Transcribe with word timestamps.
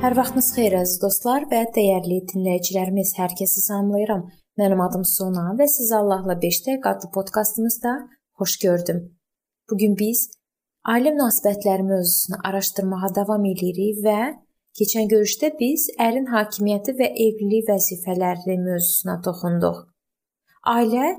Hər 0.00 0.14
vaxtınız 0.16 0.46
xeyir 0.56 0.74
əziz 0.78 0.96
dostlar 1.02 1.42
və 1.50 1.58
dəyərli 1.76 2.22
dinləyicilərimiz. 2.30 3.10
Hər 3.20 3.34
kəsi 3.36 3.60
salamlayıram. 3.66 4.22
Mənim 4.56 4.80
adım 4.80 5.02
Sona 5.04 5.50
və 5.58 5.66
sizi 5.68 5.92
Allahla 5.92 6.38
5 6.40 6.60
dəqiqə 6.66 6.88
adlı 6.94 7.10
podkastımızda 7.16 7.92
xoş 8.40 8.54
gördüm. 8.62 9.02
Bu 9.68 9.76
gün 9.82 9.98
biz 9.98 10.22
ailə 10.94 11.12
münasibətləri 11.18 11.84
mövzusunu 11.90 12.40
araşdırmağa 12.48 13.12
davam 13.20 13.44
edirik 13.50 14.00
və 14.06 14.16
keçən 14.80 15.12
görüşdə 15.12 15.52
biz 15.60 15.90
ərin 16.06 16.32
hakimiyyəti 16.32 16.96
və 17.02 17.12
evlilik 17.26 17.68
vəzifələri 17.68 18.56
mövzusuna 18.64 19.20
toxunduq. 19.28 19.84
Ailə 20.78 21.12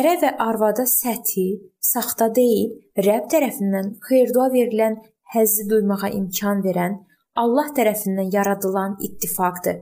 ərə 0.00 0.18
və 0.26 0.34
arvada 0.50 0.90
səthi, 0.90 1.48
saxta 1.78 2.32
deyil, 2.34 2.74
Rəbb 2.98 3.30
tərəfindən 3.30 3.94
xeyir-dua 4.10 4.50
verilən 4.58 4.98
həzzi 5.38 5.70
duymağa 5.70 6.16
imkan 6.18 6.66
verən 6.66 7.04
Allah 7.34 7.70
tərəfindən 7.76 8.30
yaradılan 8.32 8.92
ittifaqdır. 9.06 9.80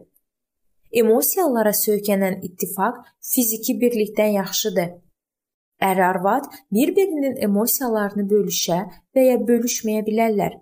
Emosiyalara 1.00 1.72
söykənən 1.76 2.38
ittifaq 2.46 3.02
fiziki 3.32 3.74
birlikdən 3.82 4.36
yaxşıdır. 4.38 4.90
Ər-arvad 5.82 6.48
bir-birinin 6.72 7.36
emosiyalarını 7.46 8.24
bölüşə 8.30 8.78
və 9.14 9.24
ya 9.26 9.36
bölüşməyə 9.48 10.04
bilərlər. 10.08 10.58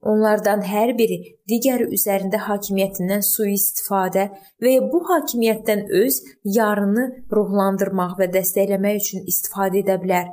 Onlardan 0.00 0.62
hər 0.64 0.94
biri 0.96 1.18
digəri 1.52 1.90
üzərində 1.96 2.40
hakimiyyətindən 2.46 3.24
sui-istifadə 3.26 4.30
və 4.62 4.76
ya 4.76 4.86
bu 4.92 5.02
hakimiyyətdən 5.10 5.82
öz 6.02 6.20
yarını 6.56 7.08
ruhlandırmaq 7.36 8.16
və 8.20 8.30
dəstəkləmək 8.38 9.02
üçün 9.02 9.28
istifadə 9.32 9.82
edə 9.82 9.98
bilər. 10.00 10.30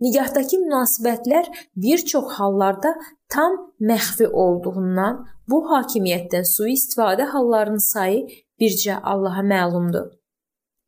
Nigahtakı 0.00 0.60
münasibətlər 0.62 1.48
bir 1.76 1.98
çox 2.10 2.32
hallarda 2.38 2.94
tam 3.34 3.56
məxfi 3.90 4.28
olduğundan 4.42 5.24
bu 5.50 5.58
hakimiyyətdən 5.70 6.46
sui-istifadə 6.46 7.26
hallarının 7.32 7.82
sayı 7.82 8.20
bircə 8.60 9.00
Allaha 9.02 9.42
məlumdur. 9.42 10.06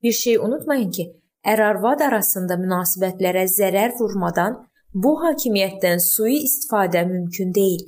Bir 0.03 0.13
şey 0.13 0.39
unutmayın 0.39 0.91
ki, 0.91 1.07
ər-arvad 1.45 2.05
arasında 2.07 2.55
münasibətlərə 2.63 3.45
zərər 3.51 3.97
vurmadan 3.99 4.61
bu 4.95 5.17
hakimiyyətdən 5.25 5.99
sui-istifadə 6.07 7.03
mümkün 7.09 7.55
deyil. 7.55 7.83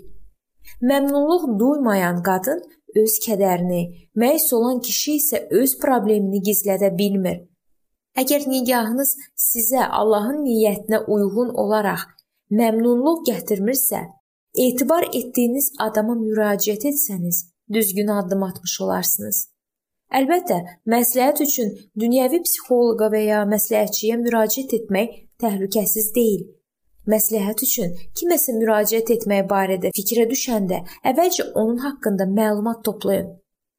Məmnunluq 0.82 1.46
duymayan 1.58 2.22
qadın 2.26 2.62
öz 3.02 3.14
kədərini, 3.26 3.82
məyus 4.16 4.50
olan 4.56 4.80
kişi 4.80 5.16
isə 5.20 5.46
öz 5.60 5.78
problemini 5.78 6.42
gizlədə 6.48 6.90
bilmir. 6.98 7.40
Əgər 8.20 8.44
nigahınız 8.48 9.14
sizə 9.40 9.86
Allahın 10.00 10.42
niyyətinə 10.44 11.04
uyğun 11.08 11.54
olaraq 11.62 12.02
məmnunluq 12.52 13.22
gətirmirsə, 13.28 14.02
etibar 14.66 15.06
etdiyiniz 15.08 15.70
adama 15.80 16.14
müraciət 16.18 16.84
etsəniz, 16.90 17.46
düzgün 17.72 18.12
addım 18.18 18.42
atmış 18.48 18.80
olarsınız. 18.84 19.38
Əlbəttə, 20.12 20.58
məsləhət 20.92 21.40
üçün 21.46 21.70
dünyəvi 21.96 22.42
psixoloqa 22.44 23.08
və 23.14 23.22
ya 23.30 23.44
məsləhətçiyə 23.48 24.18
müraciət 24.20 24.74
etmək 24.82 25.14
təhlükəsiz 25.40 26.10
deyil. 26.16 26.42
Məsləhət 27.08 27.64
üçün 27.64 27.94
kiməsə 28.18 28.52
müraciət 28.58 29.14
etmək 29.16 29.48
barədə 29.50 29.90
fikrə 29.96 30.28
düşəndə 30.30 30.82
əvvəlcə 31.08 31.48
onun 31.62 31.80
haqqında 31.86 32.28
məlumat 32.36 32.84
toplayın. 32.84 33.32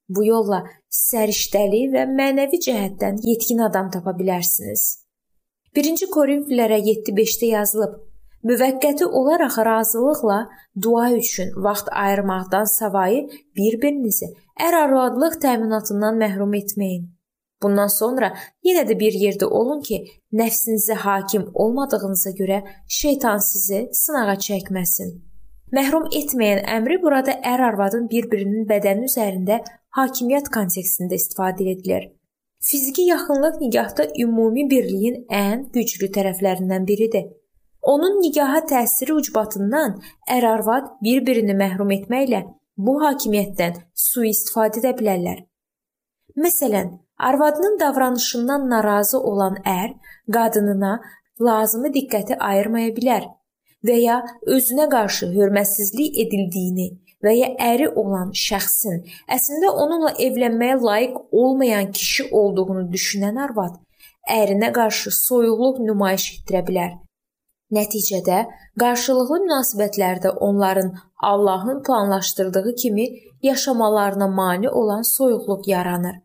Bu 0.10 0.26
yolla 0.26 0.64
səriştəli 0.92 1.86
və 1.94 2.04
mənəvi 2.18 2.60
cəhətdən 2.66 3.22
yetkin 3.24 3.64
adam 3.68 3.90
tapa 3.92 4.12
bilərsiniz. 4.18 4.82
1-ci 5.76 6.10
Korinfillərə 6.16 6.80
7:5-də 6.86 7.54
yazılıb: 7.54 7.94
Müvəqqəti 8.50 9.06
olaraq 9.06 9.56
razılıqla 9.66 10.40
dua 10.84 11.12
üçün 11.12 11.50
vaxt 11.66 11.88
ayırmaqdan 11.92 12.66
savayı 12.78 13.22
bir-birinizi 13.56 14.28
ər-arvadlıq 14.68 15.40
təminatından 15.46 16.20
məhrum 16.24 16.54
etməyin. 16.62 17.08
Bundan 17.64 17.88
sonra 17.88 18.34
yenə 18.68 18.84
də 18.90 19.00
bir 19.00 19.16
yerdə 19.16 19.48
olun 19.60 19.82
ki, 19.88 20.04
nəfsinizə 20.40 20.98
hakim 21.06 21.46
olmadığınıza 21.54 22.36
görə 22.40 22.60
şeytan 22.88 23.40
sizi 23.40 23.88
sınağa 24.04 24.36
çəkməsin. 24.48 25.14
Məhrum 25.74 26.04
etməyən 26.14 26.60
əmri 26.70 27.00
burada 27.02 27.34
ər-arvadın 27.50 28.04
bir-birinin 28.10 28.68
bədəni 28.70 29.08
üzərində 29.10 29.56
hakimiyyət 29.98 30.52
kontekstində 30.54 31.18
istifadə 31.18 31.66
edilir. 31.72 32.12
Fiziki 32.62 33.08
yaxınlıq 33.08 33.58
nigahda 33.62 34.06
ümumi 34.26 34.68
birliyin 34.70 35.24
ən 35.40 35.66
güclü 35.74 36.12
tərəflərindən 36.18 36.86
biridir. 36.92 37.26
Onun 37.82 38.22
nigaha 38.22 38.62
təsiri 38.70 39.18
ucbatından 39.18 39.98
ər-arvad 40.38 40.94
bir-birini 41.04 41.58
məhrum 41.64 41.90
etməklə 41.98 42.46
bu 42.78 43.00
hakimiyyətdən 43.02 43.82
sui-istifadə 44.06 44.80
edə 44.84 44.94
bilərlər. 45.02 45.44
Məsələn, 46.38 47.00
arvadının 47.18 47.80
davranışından 47.80 48.70
narazı 48.70 49.20
olan 49.20 49.58
ər 49.66 49.98
qadınına 50.34 51.00
lazımi 51.42 51.90
diqqəti 51.98 52.38
ayırmaya 52.38 52.94
bilər 53.00 53.28
və 53.88 54.00
ya 54.02 54.20
özünə 54.58 54.90
qarşı 54.90 55.32
hörmətsizlik 55.38 56.20
edildiyini 56.26 56.90
və 57.24 57.34
ya 57.38 57.50
əri 57.72 57.88
olan 58.02 58.34
şəxsin 58.46 59.02
əslində 59.38 59.72
onunla 59.86 60.14
evlənməyə 60.28 60.82
layiq 60.90 61.18
olmayan 61.32 61.92
kişi 61.92 62.30
olduğunu 62.42 62.88
düşünən 62.96 63.40
arvad 63.48 63.80
ərinə 64.30 64.72
qarşı 64.74 65.12
soyuqluq 65.12 65.80
nümayiş 65.88 66.28
etdirə 66.36 66.62
bilər. 66.68 66.92
Nəticədə 67.74 68.40
qarşılıqlı 68.80 69.40
münasibətlərdə 69.46 70.30
onların 70.48 70.94
Allahın 71.18 71.84
planlaşdırdığı 71.84 72.76
kimi 72.76 73.08
yaşamalarına 73.42 74.28
mane 74.28 74.70
olan 74.70 75.02
soyuqluq 75.02 75.68
yaranır. 75.68 76.22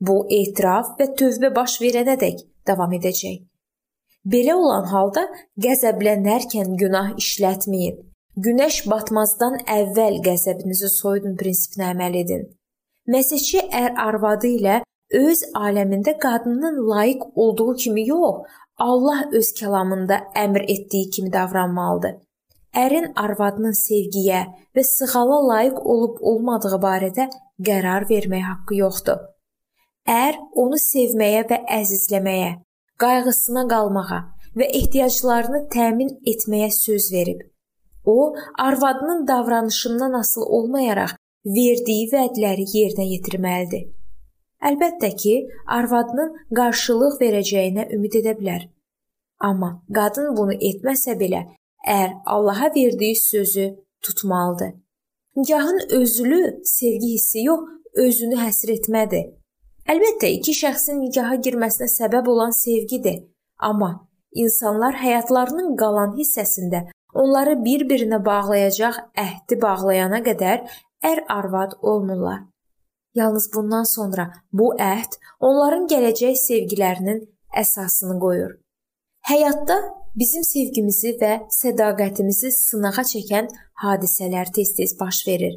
Bu 0.00 0.26
etiraf 0.30 0.94
və 1.00 1.10
tövbə 1.18 1.54
baş 1.54 1.80
verənədək 1.82 2.44
davam 2.66 2.92
edəcək. 2.92 3.47
Belə 4.32 4.54
olan 4.58 4.90
halda 4.92 5.24
qəzəblənərkən 5.64 6.76
günah 6.80 7.14
işlətməyin 7.22 8.04
Günəş 8.38 8.76
batmazdan 8.90 9.56
əvvəl 9.74 10.20
qəzəbinizi 10.22 10.88
soyudun 10.92 11.32
prinsipinə 11.40 11.88
əməl 11.94 12.18
edin. 12.20 12.44
Məsihçi 13.10 13.64
ər 13.74 13.96
arvadı 13.98 14.50
ilə 14.58 14.76
öz 15.20 15.40
aləmində 15.58 16.14
qadının 16.24 16.76
layiq 16.90 17.24
olduğu 17.44 17.74
kimi 17.82 18.04
yox, 18.10 18.44
Allah 18.88 19.24
öz 19.40 19.48
kəlamında 19.60 20.20
əmr 20.44 20.68
etdiyi 20.74 21.10
kimi 21.16 21.32
davranmalıdır. 21.34 22.14
Ərin 22.84 23.10
arvadının 23.24 23.74
sevgiyə 23.80 24.44
və 24.76 24.86
sığala 24.92 25.40
layiq 25.48 25.82
olub 25.94 26.22
olmadığı 26.30 26.78
barədə 26.86 27.26
qərar 27.70 28.06
vermək 28.12 28.46
haqqı 28.52 28.82
yoxdur. 28.84 29.18
Ər 30.06 30.38
onu 30.54 30.78
sevməyə 30.78 31.42
və 31.50 31.64
əzizləməyə, 31.80 32.52
qayğısına 33.02 33.68
qalmağa 33.72 34.20
və 34.58 34.66
ehtiyaclarını 34.80 35.60
təmin 35.74 36.10
etməyə 36.32 36.70
söz 36.70 37.12
verib. 37.12 37.40
O, 38.04 38.34
arvadının 38.58 39.26
davranışından 39.28 40.12
asılı 40.20 40.44
olmayaraq 40.44 41.14
verdiyi 41.46 42.08
vədləri 42.12 42.64
yerinə 42.74 43.06
yetirməlidir. 43.12 43.86
Əlbəttə 44.68 45.10
ki, 45.22 45.34
arvadının 45.66 46.34
qarşılıq 46.58 47.20
verəcəyinə 47.22 47.86
ümid 47.94 48.18
edə 48.22 48.34
bilər. 48.40 48.66
Amma 49.38 49.70
qadın 49.94 50.34
bunu 50.36 50.56
etməsə 50.70 51.14
belə, 51.20 51.44
ər 51.86 52.10
Allaha 52.26 52.72
verdiyi 52.76 53.16
sözü 53.16 53.66
tutmalıdır. 54.02 54.72
Nikahın 55.36 55.80
özlü 55.90 56.60
sevgi 56.64 57.12
hissi 57.12 57.44
yox, 57.44 57.60
özünü 57.94 58.40
həsr 58.40 58.72
etmədir. 58.74 59.28
Əlbəttə, 59.88 60.28
iki 60.36 60.52
şəxsin 60.52 60.98
nikaha 61.00 61.38
girməsinə 61.44 61.88
səbəb 61.88 62.26
olan 62.28 62.52
sevgidir. 62.52 63.22
Amma 63.68 63.88
insanlar 64.44 64.98
həyatlarının 65.00 65.76
qalan 65.80 66.12
hissəsində 66.18 66.82
onları 67.22 67.54
bir-birinə 67.64 68.18
bağlayacaq 68.24 68.98
əhdi 69.22 69.56
bağlayana 69.62 70.20
qədər 70.26 70.66
ər-arvad 71.12 71.78
olmurlar. 71.80 72.42
Yalnız 73.14 73.48
bundan 73.54 73.88
sonra 73.88 74.28
bu 74.52 74.74
əhd 74.76 75.16
onların 75.40 75.86
gələcək 75.92 76.36
sevgilərinin 76.36 77.24
əsasını 77.62 78.18
qoyur. 78.20 78.52
Həyatda 79.30 79.78
bizim 80.20 80.44
sevgimizi 80.44 81.14
və 81.22 81.32
sədaqətimizi 81.60 82.52
sınağa 82.58 83.06
çəkən 83.14 83.48
hadisələr 83.84 84.52
tez-tez 84.52 84.94
baş 85.00 85.24
verir. 85.28 85.56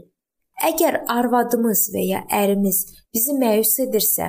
Əgər 0.61 0.99
arvadımız 1.09 1.87
və 1.93 2.01
ya 2.05 2.19
ərimiz 2.37 2.83
bizi 3.13 3.33
məyus 3.33 3.73
edirsə, 3.81 4.27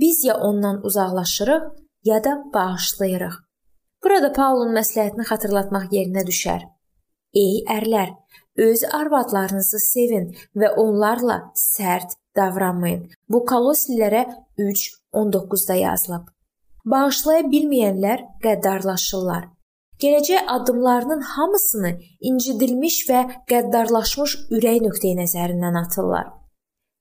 biz 0.00 0.22
ya 0.24 0.36
ondan 0.48 0.78
uzaqlaşırıq, 0.88 1.66
ya 2.08 2.24
da 2.24 2.32
bağışlayırıq. 2.54 3.34
Burada 4.04 4.30
Paulun 4.32 4.72
məsləhətini 4.76 5.26
xatırlatmaq 5.28 5.90
yerinə 5.92 6.22
düşər. 6.28 6.62
Ey 7.36 7.58
ərlər, 7.76 8.14
öz 8.68 8.84
arvadlarınızı 8.98 9.80
sevin 9.82 10.30
və 10.56 10.70
onlarla 10.80 11.38
sərt 11.60 12.16
davranmayın. 12.36 13.10
Bu 13.28 13.42
Koloslilərə 13.50 14.24
3:19-da 14.58 15.76
yazılıb. 15.82 16.30
Bağışlaya 16.86 17.42
bilməyənlər 17.52 18.24
qəddarlaşırlar. 18.42 19.50
Gələcək 20.02 20.48
addımlarının 20.54 21.22
hamısını 21.34 21.92
incidilmiş 22.30 22.96
və 23.10 23.22
qəddarlaşmış 23.50 24.36
ürək 24.56 24.82
nöqteyi 24.86 25.16
nəzərindən 25.20 25.78
atırlar. 25.82 26.32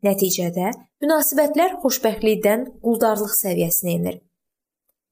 Nəticədə 0.06 0.72
münasibətlər 1.04 1.80
xoşbəxtlikdən 1.84 2.66
quldarlıq 2.84 3.34
səviyyəsinə 3.40 3.96
enir. 3.98 4.22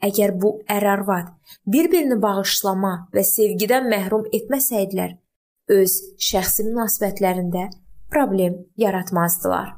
Əgər 0.03 0.35
bu 0.41 0.57
ər-arvad 0.67 1.31
bir-birini 1.73 2.19
bağışlama 2.21 2.93
və 3.15 3.23
sevgidən 3.23 3.87
məhrum 3.91 4.27
etməsəydilər, 4.35 5.15
öz 5.79 5.97
şəxsi 6.29 6.67
münasibətlərində 6.67 7.69
problem 8.11 8.59
yaratmazdılar. 8.77 9.77